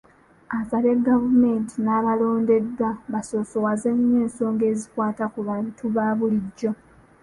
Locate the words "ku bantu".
5.33-5.83